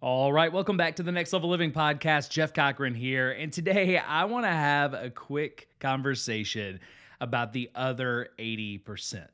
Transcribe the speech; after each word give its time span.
All 0.00 0.32
right, 0.32 0.52
welcome 0.52 0.76
back 0.76 0.94
to 0.96 1.02
the 1.02 1.10
Next 1.10 1.32
Level 1.32 1.50
Living 1.50 1.72
podcast. 1.72 2.30
Jeff 2.30 2.54
Cochran 2.54 2.94
here. 2.94 3.32
And 3.32 3.52
today 3.52 3.98
I 3.98 4.26
want 4.26 4.44
to 4.44 4.50
have 4.50 4.94
a 4.94 5.10
quick 5.10 5.66
conversation 5.80 6.78
about 7.20 7.52
the 7.52 7.68
other 7.74 8.28
80%. 8.38 9.26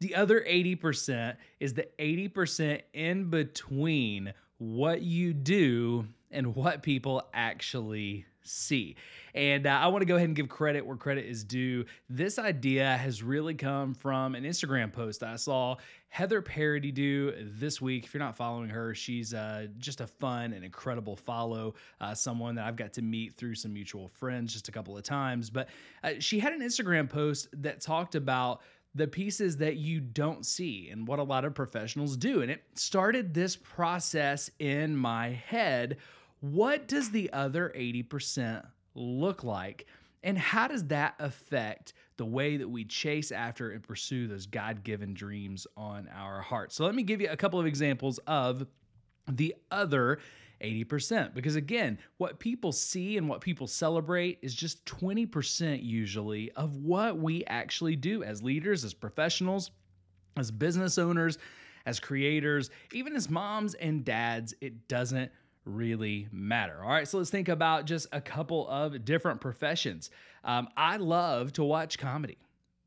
The 0.00 0.16
other 0.16 0.40
80% 0.40 1.36
is 1.60 1.74
the 1.74 1.86
80% 2.00 2.80
in 2.92 3.30
between 3.30 4.34
what 4.58 5.02
you 5.02 5.32
do 5.32 6.08
and 6.32 6.56
what 6.56 6.82
people 6.82 7.22
actually 7.32 8.26
see. 8.42 8.96
And 9.34 9.66
uh, 9.66 9.70
I 9.70 9.88
want 9.88 10.02
to 10.02 10.06
go 10.06 10.16
ahead 10.16 10.28
and 10.28 10.36
give 10.36 10.48
credit 10.48 10.84
where 10.84 10.96
credit 10.96 11.26
is 11.26 11.44
due. 11.44 11.84
This 12.08 12.38
idea 12.38 12.96
has 12.96 13.22
really 13.22 13.54
come 13.54 13.94
from 13.94 14.34
an 14.34 14.44
Instagram 14.44 14.92
post 14.92 15.22
I 15.22 15.36
saw 15.36 15.76
Heather 16.08 16.42
Parady 16.42 16.92
do 16.92 17.32
this 17.38 17.80
week. 17.80 18.04
If 18.04 18.14
you're 18.14 18.22
not 18.22 18.36
following 18.36 18.68
her, 18.68 18.94
she's 18.94 19.32
uh, 19.32 19.68
just 19.78 20.00
a 20.00 20.06
fun 20.06 20.52
and 20.52 20.64
incredible 20.64 21.14
follow. 21.14 21.74
Uh, 22.00 22.14
someone 22.14 22.56
that 22.56 22.66
I've 22.66 22.76
got 22.76 22.92
to 22.94 23.02
meet 23.02 23.34
through 23.34 23.54
some 23.54 23.72
mutual 23.72 24.08
friends 24.08 24.52
just 24.52 24.68
a 24.68 24.72
couple 24.72 24.96
of 24.96 25.04
times. 25.04 25.50
But 25.50 25.68
uh, 26.02 26.14
she 26.18 26.40
had 26.40 26.52
an 26.52 26.60
Instagram 26.60 27.08
post 27.08 27.48
that 27.62 27.80
talked 27.80 28.16
about 28.16 28.62
the 28.94 29.06
pieces 29.06 29.56
that 29.58 29.76
you 29.76 30.00
don't 30.00 30.44
see 30.44 30.88
and 30.90 31.06
what 31.06 31.20
a 31.20 31.22
lot 31.22 31.44
of 31.44 31.54
professionals 31.54 32.16
do. 32.16 32.42
And 32.42 32.50
it 32.50 32.62
started 32.74 33.32
this 33.32 33.54
process 33.54 34.50
in 34.58 34.96
my 34.96 35.28
head. 35.28 35.98
What 36.40 36.88
does 36.88 37.10
the 37.10 37.32
other 37.32 37.72
80% 37.76 38.66
look 38.94 39.44
like? 39.44 39.86
And 40.22 40.36
how 40.36 40.68
does 40.68 40.84
that 40.88 41.14
affect 41.18 41.94
the 42.16 42.26
way 42.26 42.58
that 42.58 42.68
we 42.68 42.84
chase 42.84 43.32
after 43.32 43.70
and 43.70 43.82
pursue 43.82 44.26
those 44.26 44.46
God 44.46 44.84
given 44.84 45.14
dreams 45.14 45.66
on 45.76 46.08
our 46.14 46.42
hearts? 46.42 46.74
So, 46.74 46.84
let 46.84 46.94
me 46.94 47.02
give 47.02 47.20
you 47.20 47.28
a 47.30 47.36
couple 47.36 47.58
of 47.58 47.66
examples 47.66 48.18
of 48.26 48.66
the 49.28 49.54
other 49.70 50.18
80%. 50.60 51.34
Because 51.34 51.56
again, 51.56 51.98
what 52.18 52.38
people 52.38 52.72
see 52.72 53.16
and 53.16 53.28
what 53.28 53.40
people 53.40 53.66
celebrate 53.66 54.38
is 54.42 54.54
just 54.54 54.84
20% 54.84 55.82
usually 55.82 56.50
of 56.52 56.76
what 56.76 57.18
we 57.18 57.44
actually 57.46 57.96
do 57.96 58.22
as 58.22 58.42
leaders, 58.42 58.84
as 58.84 58.94
professionals, 58.94 59.70
as 60.36 60.50
business 60.50 60.98
owners, 60.98 61.38
as 61.86 61.98
creators, 61.98 62.70
even 62.92 63.16
as 63.16 63.30
moms 63.30 63.74
and 63.74 64.04
dads. 64.04 64.54
It 64.60 64.86
doesn't 64.88 65.30
really 65.64 66.28
matter. 66.32 66.82
All 66.82 66.90
right, 66.90 67.06
so 67.06 67.18
let's 67.18 67.30
think 67.30 67.48
about 67.48 67.86
just 67.86 68.06
a 68.12 68.20
couple 68.20 68.68
of 68.68 69.04
different 69.04 69.40
professions. 69.40 70.10
Um, 70.44 70.68
I 70.76 70.96
love 70.96 71.52
to 71.54 71.64
watch 71.64 71.98
comedy, 71.98 72.38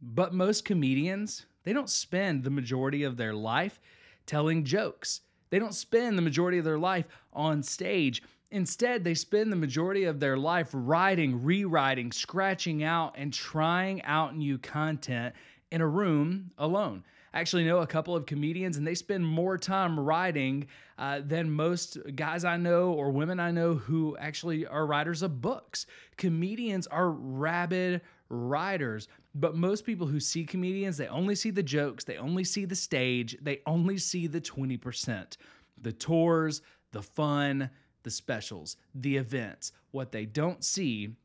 but 0.00 0.34
most 0.34 0.64
comedians, 0.64 1.46
they 1.64 1.72
don't 1.72 1.90
spend 1.90 2.44
the 2.44 2.50
majority 2.50 3.02
of 3.02 3.16
their 3.16 3.34
life 3.34 3.80
telling 4.26 4.64
jokes. 4.64 5.20
They 5.50 5.58
don't 5.58 5.74
spend 5.74 6.16
the 6.16 6.22
majority 6.22 6.58
of 6.58 6.64
their 6.64 6.78
life 6.78 7.06
on 7.32 7.62
stage. 7.62 8.22
Instead, 8.50 9.04
they 9.04 9.14
spend 9.14 9.52
the 9.52 9.56
majority 9.56 10.04
of 10.04 10.20
their 10.20 10.36
life 10.36 10.70
writing, 10.72 11.42
rewriting, 11.42 12.12
scratching 12.12 12.82
out, 12.82 13.14
and 13.16 13.32
trying 13.32 14.02
out 14.02 14.36
new 14.36 14.58
content 14.58 15.34
in 15.70 15.80
a 15.80 15.86
room 15.86 16.50
alone. 16.58 17.04
I 17.34 17.40
actually 17.40 17.64
know 17.64 17.78
a 17.78 17.86
couple 17.86 18.14
of 18.14 18.26
comedians, 18.26 18.76
and 18.76 18.86
they 18.86 18.94
spend 18.94 19.26
more 19.26 19.56
time 19.56 19.98
writing 19.98 20.66
uh, 20.98 21.20
than 21.24 21.50
most 21.50 21.96
guys 22.14 22.44
I 22.44 22.56
know 22.58 22.92
or 22.92 23.10
women 23.10 23.40
I 23.40 23.50
know 23.50 23.74
who 23.74 24.16
actually 24.18 24.66
are 24.66 24.86
writers 24.86 25.22
of 25.22 25.40
books. 25.40 25.86
Comedians 26.16 26.86
are 26.86 27.10
rabid 27.10 28.02
writers, 28.28 29.08
but 29.34 29.56
most 29.56 29.84
people 29.84 30.06
who 30.06 30.20
see 30.20 30.44
comedians, 30.44 30.96
they 30.96 31.08
only 31.08 31.34
see 31.34 31.50
the 31.50 31.62
jokes, 31.62 32.04
they 32.04 32.18
only 32.18 32.44
see 32.44 32.66
the 32.66 32.76
stage, 32.76 33.36
they 33.40 33.60
only 33.66 33.96
see 33.96 34.26
the 34.26 34.40
20%. 34.40 35.36
The 35.80 35.92
tours, 35.92 36.62
the 36.92 37.02
fun, 37.02 37.70
the 38.02 38.10
specials, 38.10 38.76
the 38.94 39.16
events. 39.16 39.72
What 39.90 40.12
they 40.12 40.26
don't 40.26 40.62
see 40.62 41.16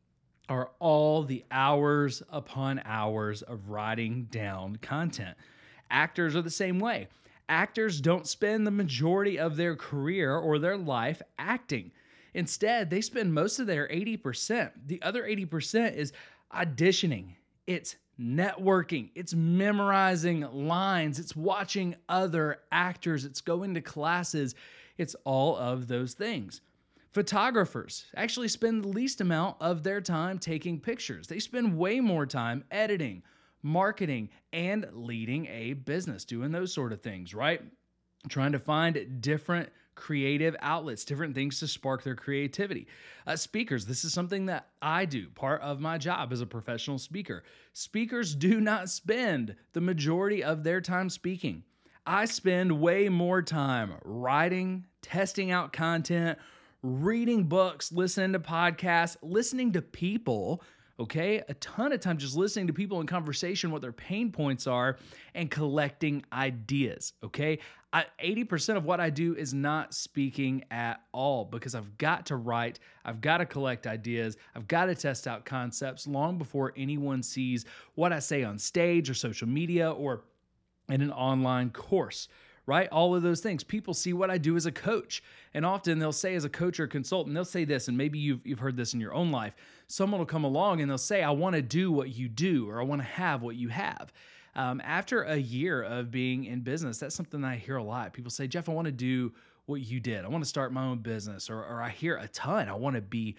are 0.49 0.71
all 0.79 1.23
the 1.23 1.43
hours 1.51 2.23
upon 2.29 2.81
hours 2.85 3.41
of 3.41 3.69
writing 3.69 4.27
down 4.31 4.77
content. 4.77 5.35
Actors 5.89 6.35
are 6.35 6.41
the 6.41 6.49
same 6.49 6.79
way. 6.79 7.07
Actors 7.49 8.01
don't 8.01 8.27
spend 8.27 8.67
the 8.67 8.71
majority 8.71 9.39
of 9.39 9.55
their 9.55 9.75
career 9.75 10.35
or 10.35 10.59
their 10.59 10.77
life 10.77 11.21
acting. 11.39 11.91
Instead, 12.33 12.89
they 12.89 13.01
spend 13.01 13.33
most 13.33 13.59
of 13.59 13.67
their 13.67 13.87
80%. 13.87 14.71
The 14.85 15.01
other 15.01 15.23
80% 15.23 15.95
is 15.95 16.11
auditioning, 16.53 17.35
it's 17.65 17.95
networking, 18.19 19.09
it's 19.15 19.33
memorizing 19.33 20.41
lines, 20.41 21.19
it's 21.19 21.35
watching 21.35 21.95
other 22.09 22.59
actors, 22.71 23.25
it's 23.25 23.41
going 23.41 23.73
to 23.73 23.81
classes, 23.81 24.55
it's 24.97 25.15
all 25.23 25.55
of 25.57 25.87
those 25.87 26.13
things. 26.13 26.61
Photographers 27.11 28.05
actually 28.15 28.47
spend 28.47 28.83
the 28.83 28.89
least 28.89 29.21
amount 29.21 29.57
of 29.59 29.83
their 29.83 30.01
time 30.01 30.37
taking 30.37 30.79
pictures. 30.79 31.27
They 31.27 31.39
spend 31.39 31.77
way 31.77 31.99
more 31.99 32.25
time 32.25 32.63
editing, 32.69 33.23
marketing, 33.67 34.29
and 34.53 34.87
leading 34.93 35.45
a 35.47 35.73
business, 35.73 36.25
doing 36.25 36.51
those 36.51 36.73
sort 36.73 36.93
of 36.93 37.01
things, 37.01 37.33
right? 37.33 37.61
Trying 38.29 38.53
to 38.53 38.59
find 38.59 39.21
different 39.21 39.69
creative 39.95 40.55
outlets, 40.61 41.03
different 41.03 41.35
things 41.35 41.59
to 41.59 41.67
spark 41.67 42.03
their 42.03 42.15
creativity. 42.15 42.87
Uh, 43.25 43.35
speakers, 43.35 43.85
this 43.85 44.05
is 44.05 44.13
something 44.13 44.45
that 44.45 44.67
I 44.81 45.05
do, 45.05 45.27
part 45.29 45.61
of 45.61 45.79
my 45.81 45.97
job 45.97 46.31
as 46.31 46.39
a 46.39 46.45
professional 46.45 46.99
speaker. 46.99 47.43
Speakers 47.73 48.35
do 48.35 48.61
not 48.61 48.89
spend 48.89 49.55
the 49.73 49.81
majority 49.81 50.43
of 50.43 50.63
their 50.63 50.81
time 50.81 51.09
speaking. 51.09 51.63
I 52.05 52.25
spend 52.25 52.79
way 52.79 53.09
more 53.09 53.41
time 53.41 53.95
writing, 54.05 54.85
testing 55.01 55.51
out 55.51 55.73
content, 55.73 56.37
reading 56.83 57.45
books, 57.45 57.91
listening 57.91 58.33
to 58.33 58.39
podcasts, 58.39 59.17
listening 59.21 59.73
to 59.73 59.81
people 59.81 60.63
okay? 60.99 61.43
A 61.47 61.53
ton 61.55 61.91
of 61.91 61.99
time 61.99 62.17
just 62.17 62.35
listening 62.35 62.67
to 62.67 62.73
people 62.73 63.01
in 63.01 63.07
conversation, 63.07 63.71
what 63.71 63.81
their 63.81 63.91
pain 63.91 64.31
points 64.31 64.67
are, 64.67 64.97
and 65.35 65.49
collecting 65.51 66.23
ideas, 66.33 67.13
okay? 67.23 67.59
I, 67.93 68.05
80% 68.23 68.75
of 68.75 68.85
what 68.85 68.99
I 68.99 69.09
do 69.09 69.35
is 69.35 69.53
not 69.53 69.93
speaking 69.93 70.63
at 70.71 71.01
all 71.13 71.45
because 71.45 71.73
I've 71.73 71.97
got 71.97 72.25
to 72.27 72.35
write, 72.35 72.79
I've 73.05 73.21
got 73.21 73.37
to 73.37 73.45
collect 73.45 73.87
ideas, 73.87 74.37
I've 74.55 74.67
got 74.67 74.85
to 74.85 74.95
test 74.95 75.27
out 75.27 75.45
concepts 75.45 76.05
long 76.05 76.37
before 76.37 76.73
anyone 76.75 77.23
sees 77.23 77.65
what 77.95 78.11
I 78.11 78.19
say 78.19 78.43
on 78.43 78.59
stage 78.59 79.09
or 79.09 79.13
social 79.13 79.47
media 79.47 79.91
or 79.91 80.25
in 80.89 81.01
an 81.01 81.11
online 81.11 81.69
course 81.69 82.27
right? 82.67 82.89
All 82.89 83.15
of 83.15 83.23
those 83.23 83.39
things. 83.39 83.63
People 83.63 83.95
see 83.95 84.13
what 84.13 84.29
I 84.29 84.37
do 84.37 84.55
as 84.55 84.67
a 84.67 84.71
coach. 84.71 85.23
And 85.55 85.65
often 85.65 85.97
they'll 85.97 86.11
say, 86.11 86.35
as 86.35 86.45
a 86.45 86.49
coach 86.49 86.79
or 86.79 86.83
a 86.83 86.87
consultant, 86.87 87.33
they'll 87.33 87.45
say 87.45 87.65
this, 87.65 87.87
and 87.87 87.97
maybe 87.97 88.19
you've, 88.19 88.45
you've 88.45 88.59
heard 88.59 88.77
this 88.77 88.93
in 88.93 88.99
your 88.99 89.13
own 89.13 89.31
life. 89.31 89.55
Someone 89.87 90.19
will 90.19 90.25
come 90.27 90.43
along 90.43 90.81
and 90.81 90.91
they'll 90.91 90.97
say, 90.97 91.23
I 91.23 91.31
want 91.31 91.55
to 91.55 91.61
do 91.61 91.91
what 91.91 92.15
you 92.15 92.27
do, 92.27 92.69
or 92.69 92.79
I 92.79 92.83
want 92.83 93.01
to 93.01 93.07
have 93.07 93.41
what 93.41 93.55
you 93.55 93.69
have. 93.69 94.13
Um, 94.55 94.81
after 94.83 95.23
a 95.23 95.37
year 95.37 95.83
of 95.83 96.11
being 96.11 96.45
in 96.45 96.59
business, 96.59 96.97
that's 96.97 97.15
something 97.15 97.43
I 97.43 97.55
hear 97.55 97.77
a 97.77 97.83
lot. 97.83 98.11
People 98.11 98.31
say, 98.31 98.47
Jeff, 98.47 98.69
I 98.69 98.73
want 98.73 98.85
to 98.85 98.91
do 98.91 99.31
what 99.65 99.81
you 99.81 99.99
did. 99.99 100.25
I 100.25 100.27
want 100.27 100.43
to 100.43 100.49
start 100.49 100.73
my 100.73 100.83
own 100.83 100.97
business, 100.97 101.49
or, 101.49 101.63
or 101.63 101.81
I 101.81 101.89
hear 101.89 102.17
a 102.17 102.27
ton, 102.29 102.67
I 102.67 102.73
want 102.73 102.95
to 102.95 103.01
be 103.01 103.35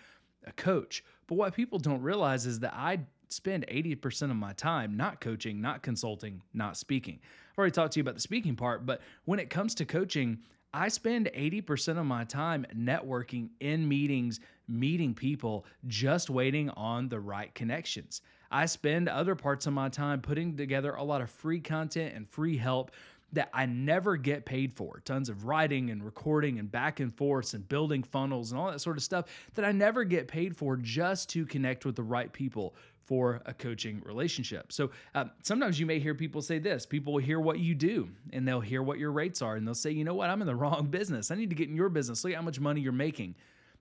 a 0.46 0.52
coach. 0.52 1.04
But 1.26 1.34
what 1.34 1.54
people 1.54 1.78
don't 1.78 2.00
realize 2.00 2.46
is 2.46 2.60
that 2.60 2.72
I 2.74 3.00
spend 3.28 3.66
80% 3.68 4.30
of 4.30 4.36
my 4.36 4.52
time 4.54 4.96
not 4.96 5.20
coaching, 5.20 5.60
not 5.60 5.82
consulting, 5.82 6.42
not 6.54 6.76
speaking. 6.76 7.20
I've 7.52 7.58
already 7.58 7.72
talked 7.72 7.94
to 7.94 8.00
you 8.00 8.02
about 8.02 8.14
the 8.14 8.20
speaking 8.20 8.56
part, 8.56 8.86
but 8.86 9.00
when 9.24 9.38
it 9.38 9.50
comes 9.50 9.74
to 9.76 9.84
coaching, 9.84 10.38
I 10.72 10.88
spend 10.88 11.30
80% 11.34 11.98
of 11.98 12.04
my 12.04 12.24
time 12.24 12.66
networking 12.76 13.48
in 13.60 13.88
meetings, 13.88 14.40
meeting 14.68 15.14
people, 15.14 15.64
just 15.86 16.28
waiting 16.28 16.68
on 16.70 17.08
the 17.08 17.20
right 17.20 17.54
connections. 17.54 18.20
I 18.50 18.66
spend 18.66 19.08
other 19.08 19.34
parts 19.34 19.66
of 19.66 19.72
my 19.72 19.88
time 19.88 20.20
putting 20.20 20.56
together 20.56 20.92
a 20.94 21.02
lot 21.02 21.20
of 21.20 21.30
free 21.30 21.60
content 21.60 22.14
and 22.14 22.28
free 22.28 22.56
help 22.56 22.92
that 23.32 23.50
I 23.52 23.66
never 23.66 24.16
get 24.16 24.46
paid 24.46 24.72
for. 24.72 25.00
Tons 25.04 25.28
of 25.28 25.44
writing 25.44 25.90
and 25.90 26.02
recording 26.02 26.58
and 26.58 26.70
back 26.70 27.00
and 27.00 27.14
forths 27.14 27.54
and 27.54 27.68
building 27.68 28.02
funnels 28.02 28.52
and 28.52 28.60
all 28.60 28.70
that 28.70 28.80
sort 28.80 28.96
of 28.96 29.02
stuff 29.02 29.26
that 29.54 29.64
I 29.64 29.72
never 29.72 30.04
get 30.04 30.28
paid 30.28 30.56
for 30.56 30.76
just 30.76 31.28
to 31.30 31.44
connect 31.44 31.84
with 31.84 31.96
the 31.96 32.02
right 32.02 32.32
people 32.32 32.74
for 33.08 33.40
a 33.46 33.54
coaching 33.54 34.02
relationship. 34.04 34.70
So 34.70 34.90
uh, 35.14 35.24
sometimes 35.42 35.80
you 35.80 35.86
may 35.86 35.98
hear 35.98 36.14
people 36.14 36.42
say 36.42 36.58
this 36.58 36.84
people 36.84 37.14
will 37.14 37.22
hear 37.22 37.40
what 37.40 37.58
you 37.58 37.74
do 37.74 38.10
and 38.34 38.46
they'll 38.46 38.60
hear 38.60 38.82
what 38.82 38.98
your 38.98 39.10
rates 39.12 39.40
are 39.40 39.56
and 39.56 39.66
they'll 39.66 39.74
say, 39.74 39.90
you 39.90 40.04
know 40.04 40.14
what, 40.14 40.28
I'm 40.28 40.42
in 40.42 40.46
the 40.46 40.54
wrong 40.62 40.88
business. 40.90 41.30
I 41.30 41.34
need 41.34 41.48
to 41.48 41.56
get 41.56 41.70
in 41.70 41.74
your 41.74 41.88
business. 41.88 42.22
Look 42.22 42.34
how 42.34 42.42
much 42.42 42.60
money 42.60 42.82
you're 42.82 42.92
making. 42.92 43.34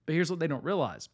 But 0.05 0.15
here's 0.15 0.31
what 0.31 0.39
they 0.39 0.47
don't 0.47 0.63
realize. 0.63 1.09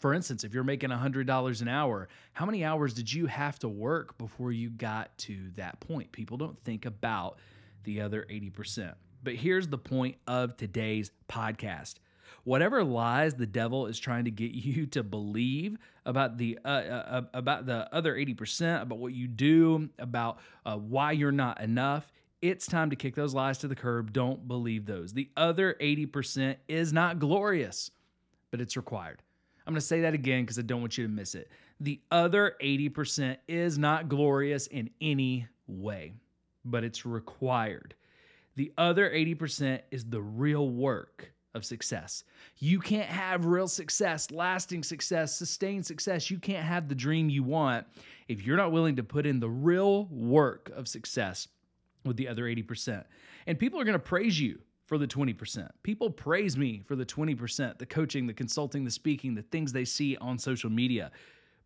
For 0.00 0.12
instance, 0.12 0.42
if 0.42 0.52
you're 0.52 0.64
making 0.64 0.90
$100 0.90 1.62
an 1.62 1.68
hour, 1.68 2.08
how 2.32 2.44
many 2.44 2.64
hours 2.64 2.92
did 2.92 3.10
you 3.10 3.26
have 3.26 3.60
to 3.60 3.68
work 3.68 4.18
before 4.18 4.50
you 4.50 4.70
got 4.70 5.16
to 5.18 5.50
that 5.54 5.78
point? 5.78 6.10
People 6.10 6.36
don't 6.36 6.58
think 6.64 6.86
about 6.86 7.38
the 7.84 8.00
other 8.00 8.26
80%. 8.28 8.94
But 9.22 9.36
here's 9.36 9.68
the 9.68 9.78
point 9.78 10.16
of 10.26 10.56
today's 10.56 11.12
podcast 11.28 11.94
whatever 12.42 12.82
lies 12.82 13.34
the 13.34 13.46
devil 13.46 13.86
is 13.86 13.98
trying 13.98 14.24
to 14.24 14.30
get 14.30 14.50
you 14.52 14.86
to 14.86 15.02
believe 15.02 15.78
about 16.04 16.36
the 16.36 16.58
uh, 16.64 16.68
uh, 16.68 17.04
uh 17.08 17.22
about 17.32 17.66
the 17.66 17.88
other 17.94 18.14
80% 18.14 18.82
about 18.82 18.98
what 18.98 19.14
you 19.14 19.26
do 19.26 19.88
about 19.98 20.38
uh, 20.66 20.76
why 20.76 21.12
you're 21.12 21.32
not 21.32 21.60
enough 21.60 22.12
It's 22.42 22.66
time 22.66 22.90
to 22.90 22.96
kick 22.96 23.14
those 23.14 23.32
lies 23.32 23.58
to 23.58 23.68
the 23.68 23.74
curb. 23.74 24.12
Don't 24.12 24.46
believe 24.46 24.84
those. 24.84 25.12
The 25.14 25.30
other 25.36 25.76
80% 25.80 26.56
is 26.68 26.92
not 26.92 27.18
glorious, 27.18 27.90
but 28.50 28.60
it's 28.60 28.76
required. 28.76 29.22
I'm 29.66 29.72
going 29.72 29.80
to 29.80 29.86
say 29.86 30.02
that 30.02 30.12
again 30.12 30.42
because 30.42 30.58
I 30.58 30.62
don't 30.62 30.80
want 30.80 30.98
you 30.98 31.06
to 31.06 31.10
miss 31.10 31.34
it. 31.34 31.50
The 31.80 32.00
other 32.10 32.56
80% 32.62 33.38
is 33.48 33.78
not 33.78 34.08
glorious 34.08 34.66
in 34.66 34.90
any 35.00 35.46
way, 35.66 36.12
but 36.64 36.84
it's 36.84 37.06
required. 37.06 37.94
The 38.56 38.72
other 38.78 39.10
80% 39.10 39.80
is 39.90 40.04
the 40.04 40.20
real 40.20 40.68
work 40.68 41.32
of 41.54 41.64
success. 41.64 42.24
You 42.58 42.80
can't 42.80 43.08
have 43.08 43.44
real 43.46 43.68
success, 43.68 44.30
lasting 44.30 44.82
success, 44.82 45.36
sustained 45.36 45.86
success. 45.86 46.30
You 46.30 46.38
can't 46.38 46.64
have 46.64 46.88
the 46.88 46.94
dream 46.94 47.28
you 47.28 47.42
want 47.42 47.86
if 48.28 48.44
you're 48.44 48.56
not 48.56 48.72
willing 48.72 48.96
to 48.96 49.02
put 49.02 49.26
in 49.26 49.40
the 49.40 49.48
real 49.48 50.06
work 50.06 50.70
of 50.74 50.88
success 50.88 51.48
with 52.04 52.16
the 52.16 52.28
other 52.28 52.44
80%. 52.44 53.04
And 53.46 53.58
people 53.58 53.80
are 53.80 53.84
going 53.84 53.94
to 53.94 53.98
praise 53.98 54.38
you 54.38 54.58
for 54.86 54.98
the 54.98 55.06
20%. 55.06 55.68
People 55.82 56.10
praise 56.10 56.56
me 56.56 56.82
for 56.86 56.96
the 56.96 57.06
20%, 57.06 57.78
the 57.78 57.86
coaching, 57.86 58.26
the 58.26 58.34
consulting, 58.34 58.84
the 58.84 58.90
speaking, 58.90 59.34
the 59.34 59.42
things 59.42 59.72
they 59.72 59.84
see 59.84 60.16
on 60.18 60.38
social 60.38 60.70
media. 60.70 61.10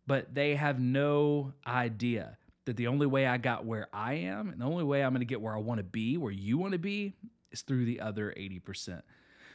But 0.07 0.33
they 0.33 0.55
have 0.55 0.79
no 0.79 1.53
idea 1.67 2.37
that 2.65 2.77
the 2.77 2.87
only 2.87 3.07
way 3.07 3.25
I 3.25 3.37
got 3.37 3.65
where 3.65 3.87
I 3.91 4.13
am 4.13 4.49
and 4.49 4.61
the 4.61 4.65
only 4.65 4.83
way 4.83 5.03
I'm 5.03 5.11
going 5.11 5.21
to 5.21 5.25
get 5.25 5.41
where 5.41 5.53
I 5.53 5.59
want 5.59 5.79
to 5.79 5.83
be, 5.83 6.17
where 6.17 6.31
you 6.31 6.57
want 6.57 6.73
to 6.73 6.79
be, 6.79 7.13
is 7.51 7.61
through 7.61 7.85
the 7.85 7.99
other 7.99 8.33
80%. 8.37 9.01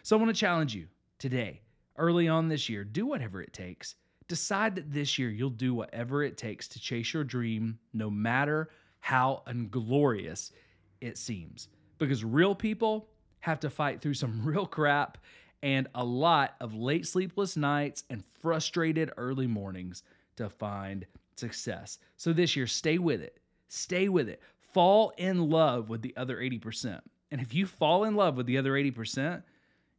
So 0.05 0.15
I 0.15 0.21
want 0.21 0.37
to 0.37 0.39
challenge 0.39 0.75
you 0.75 0.89
today, 1.19 1.63
early 1.97 2.29
on 2.29 2.49
this 2.49 2.69
year, 2.69 2.85
do 2.85 3.07
whatever 3.07 3.41
it 3.41 3.55
takes. 3.55 3.95
Decide 4.29 4.75
that 4.75 4.93
this 4.93 5.19
year 5.19 5.31
you'll 5.31 5.49
do 5.49 5.73
whatever 5.73 6.23
it 6.23 6.37
takes 6.37 6.69
to 6.69 6.79
chase 6.79 7.15
your 7.15 7.25
dream, 7.25 7.79
no 7.95 8.11
matter 8.11 8.69
how 9.01 9.43
unglorious 9.47 10.53
it 11.01 11.17
seems. 11.17 11.69
Because 11.97 12.23
real 12.23 12.55
people 12.55 13.09
have 13.41 13.61
to 13.61 13.71
fight 13.71 14.03
through 14.03 14.13
some 14.13 14.43
real 14.45 14.67
crap 14.67 15.17
and 15.63 15.89
a 15.95 16.05
lot 16.05 16.57
of 16.61 16.75
late 16.75 17.07
sleepless 17.07 17.57
nights 17.57 18.05
and 18.11 18.23
frustrated 18.43 19.11
early 19.17 19.47
mornings 19.47 20.03
to 20.37 20.51
find 20.51 21.07
success. 21.37 21.99
So 22.19 22.35
this 22.35 22.55
year, 22.55 22.67
stay 22.67 22.99
with 22.99 23.23
it. 23.23 23.39
Stay 23.69 24.11
with 24.11 24.29
it. 24.29 24.43
Fall 24.75 25.15
in 25.17 25.49
love 25.49 25.89
with 25.89 26.03
the 26.03 26.15
other 26.15 26.37
80%. 26.37 27.01
And 27.31 27.41
if 27.41 27.55
you 27.55 27.65
fall 27.65 28.05
in 28.05 28.15
love 28.15 28.37
with 28.37 28.45
the 28.45 28.59
other 28.59 28.73
80%, 28.73 29.43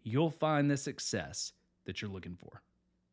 you'll 0.06 0.32
find 0.32 0.72
the 0.72 0.78
success 0.78 1.52
that 1.86 2.02
you're 2.02 2.12
looking 2.12 2.38
for. 2.38 2.62